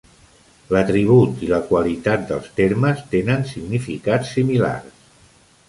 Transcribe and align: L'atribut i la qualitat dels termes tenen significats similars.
L'atribut 0.75 1.43
i 1.47 1.49
la 1.51 1.59
qualitat 1.67 2.25
dels 2.33 2.49
termes 2.61 3.05
tenen 3.13 3.47
significats 3.53 4.35
similars. 4.39 5.09